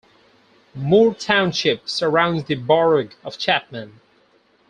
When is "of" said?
3.23-3.37